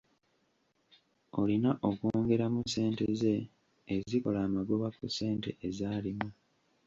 [1.39, 3.35] Olina okwongeramu ssente ze
[3.95, 6.27] ezikola amagoba ku ssente ezaalima.